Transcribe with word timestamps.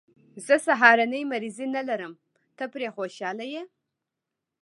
زه 0.45 0.55
سهارنۍ 0.67 1.23
مریضي 1.31 1.65
نه 1.75 1.81
لرم، 1.89 2.13
ته 2.57 2.63
پرې 2.73 2.87
خوشحاله 2.95 3.45
یې. 3.53 3.63